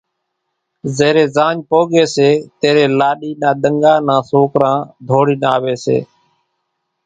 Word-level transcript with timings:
زيرين 0.97 1.29
زاڃ 1.35 1.57
پوڳيَ 1.69 2.03
سي 2.15 2.29
تيرين 2.59 2.91
لاڏِي 2.99 3.31
نا 3.41 3.49
ۮنڳا 3.61 3.93
نان 4.07 4.21
سوڪران 4.29 4.77
ڌوڙينَ 5.07 5.41
آويَ 5.53 5.75
سي۔ 5.85 5.97